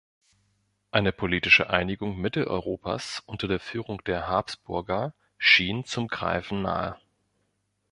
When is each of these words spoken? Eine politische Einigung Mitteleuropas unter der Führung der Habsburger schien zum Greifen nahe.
Eine 0.89 1.11
politische 1.11 1.69
Einigung 1.69 2.19
Mitteleuropas 2.19 3.21
unter 3.27 3.47
der 3.47 3.59
Führung 3.59 4.03
der 4.05 4.27
Habsburger 4.27 5.13
schien 5.37 5.85
zum 5.85 6.07
Greifen 6.07 6.63
nahe. 6.63 6.97